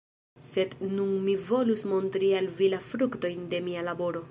Sed 0.45 0.71
nun 0.93 1.11
mi 1.27 1.35
volus 1.51 1.85
montri 1.91 2.31
al 2.39 2.51
vi 2.61 2.73
la 2.75 2.81
fruktojn 2.89 3.47
de 3.55 3.63
mia 3.71 3.89
laboro. 3.93 4.19